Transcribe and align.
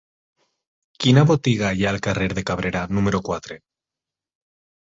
Quina 1.03 1.25
botiga 1.33 1.69
hi 1.79 1.85
ha 1.87 1.91
al 1.97 2.01
carrer 2.07 2.31
de 2.39 2.45
Cabrera 2.53 2.81
número 3.01 3.23
quatre? 3.29 3.59